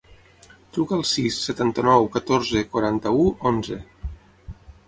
[0.77, 3.81] Truca al sis, setanta-nou, catorze, quaranta-u, onze.